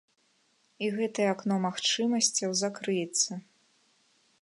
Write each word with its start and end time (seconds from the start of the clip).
І 0.85 0.87
гэтае 0.95 1.27
акно 1.33 1.55
магчымасцяў 1.67 2.59
закрыецца. 2.65 3.31